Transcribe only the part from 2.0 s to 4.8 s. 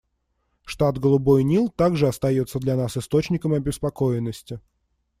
остается для нас источником обеспокоенности.